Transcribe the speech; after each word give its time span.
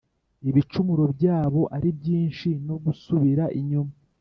Ibicumuro 0.49 1.03
byabo 1.15 1.61
ari 1.75 1.89
byinshi 1.99 2.49
no 2.67 2.75
gusubira 2.83 3.43
inyuma 3.59 3.93